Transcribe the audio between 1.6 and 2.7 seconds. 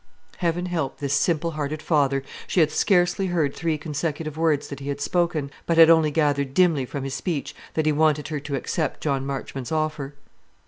father! She